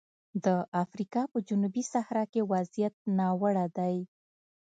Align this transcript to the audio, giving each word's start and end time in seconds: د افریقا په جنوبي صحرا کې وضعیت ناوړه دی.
د 0.45 0.47
افریقا 0.83 1.21
په 1.31 1.39
جنوبي 1.47 1.83
صحرا 1.91 2.23
کې 2.31 2.41
وضعیت 2.51 2.93
ناوړه 3.17 3.65
دی. 3.77 3.95